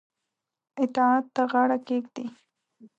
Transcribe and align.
اطاعت 0.83 1.25
ته 1.35 1.43
غاړه 1.51 1.77
کښيږدي. 1.87 2.25